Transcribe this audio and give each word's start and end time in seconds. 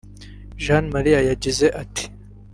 Jean 0.63 0.83
Marie 0.93 1.21
yagize 1.29 1.65
ati 1.81 2.05